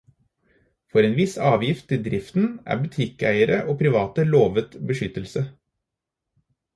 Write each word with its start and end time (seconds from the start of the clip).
For 0.93 1.03
en 1.09 1.17
viss 1.17 1.33
avgift 1.49 1.83
til 1.91 1.99
driften 2.07 2.47
er 2.75 2.79
butikkeiere 2.85 3.59
og 3.73 3.77
private 3.81 4.25
lovet 4.31 4.73
beskyttelse. 4.93 5.45